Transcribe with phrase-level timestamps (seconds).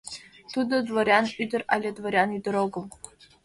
[0.53, 2.83] Тудо дворян ӱдыр але дворян ӱдыр огыл?